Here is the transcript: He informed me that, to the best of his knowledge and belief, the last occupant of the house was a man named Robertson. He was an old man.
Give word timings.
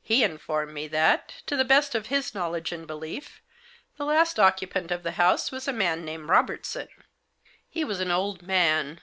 He 0.00 0.24
informed 0.24 0.72
me 0.72 0.86
that, 0.88 1.42
to 1.44 1.54
the 1.54 1.62
best 1.62 1.94
of 1.94 2.06
his 2.06 2.34
knowledge 2.34 2.72
and 2.72 2.86
belief, 2.86 3.42
the 3.98 4.06
last 4.06 4.40
occupant 4.40 4.90
of 4.90 5.02
the 5.02 5.10
house 5.20 5.52
was 5.52 5.68
a 5.68 5.74
man 5.74 6.06
named 6.06 6.30
Robertson. 6.30 6.88
He 7.68 7.84
was 7.84 8.00
an 8.00 8.10
old 8.10 8.40
man. 8.40 9.02